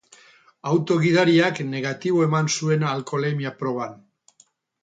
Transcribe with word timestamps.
Auto 0.69 0.95
gidariak 1.03 1.61
negatibo 1.75 2.25
eman 2.31 2.51
zuen 2.57 2.89
alkoholemia 2.95 3.53
proban. 3.63 3.99